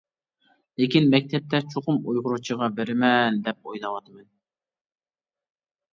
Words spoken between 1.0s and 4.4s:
مەكتەپتە چوقۇم ئۇيغۇرچىغا بېرىمەن دەپ ئويلاۋاتىمەن.